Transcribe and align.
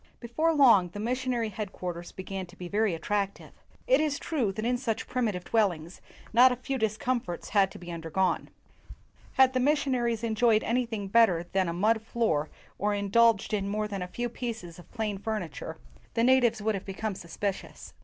Before 0.19 0.51
long, 0.51 0.89
the 0.89 0.99
missionary 0.99 1.49
headquarters 1.49 2.11
began 2.11 2.47
to 2.47 2.55
be 2.55 2.67
very 2.67 2.95
attractive. 2.95 3.51
It 3.85 4.01
is 4.01 4.17
true 4.17 4.51
that 4.53 4.65
in 4.65 4.75
such 4.79 5.07
primitive 5.07 5.43
dwellings 5.43 6.01
not 6.33 6.51
a 6.51 6.55
few 6.55 6.79
discomforts 6.79 7.49
had 7.49 7.69
to 7.69 7.77
be 7.77 7.91
undergone. 7.91 8.49
Had 9.33 9.53
the 9.53 9.59
missionaries 9.59 10.23
enjoyed 10.23 10.63
anything 10.63 11.07
bet 11.07 11.27
ter 11.29 11.43
than 11.53 11.69
a 11.69 11.71
mud 11.73 12.01
floor 12.01 12.49
or 12.79 12.95
indulged 12.95 13.53
in 13.53 13.69
more 13.69 13.87
than 13.87 14.01
a 14.01 14.07
few 14.07 14.27
pieces 14.27 14.79
of 14.79 14.91
plain 14.91 15.19
furniture, 15.19 15.77
the 16.15 16.23
na 16.23 16.39
tives 16.39 16.61
would 16.61 16.73
have 16.73 16.83
become 16.83 17.13
suspicious. 17.13 17.93